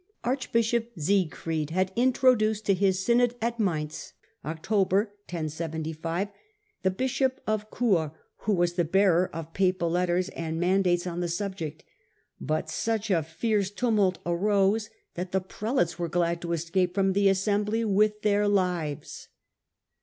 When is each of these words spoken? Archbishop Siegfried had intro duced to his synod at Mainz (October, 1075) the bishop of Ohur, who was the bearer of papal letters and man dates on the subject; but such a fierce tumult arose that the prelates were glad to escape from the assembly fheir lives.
Archbishop 0.23 0.89
Siegfried 0.97 1.69
had 1.69 1.91
intro 1.95 2.33
duced 2.33 2.65
to 2.65 2.73
his 2.73 3.05
synod 3.05 3.35
at 3.39 3.59
Mainz 3.59 4.13
(October, 4.43 5.13
1075) 5.29 6.29
the 6.81 6.89
bishop 6.89 7.39
of 7.45 7.69
Ohur, 7.69 8.11
who 8.37 8.53
was 8.55 8.73
the 8.73 8.83
bearer 8.83 9.29
of 9.31 9.53
papal 9.53 9.91
letters 9.91 10.29
and 10.29 10.59
man 10.59 10.81
dates 10.81 11.05
on 11.05 11.19
the 11.19 11.27
subject; 11.27 11.83
but 12.39 12.67
such 12.67 13.11
a 13.11 13.21
fierce 13.21 13.69
tumult 13.69 14.17
arose 14.25 14.89
that 15.13 15.33
the 15.33 15.39
prelates 15.39 15.99
were 15.99 16.09
glad 16.09 16.41
to 16.41 16.51
escape 16.51 16.95
from 16.95 17.13
the 17.13 17.29
assembly 17.29 17.83
fheir 17.83 18.49
lives. 18.51 19.27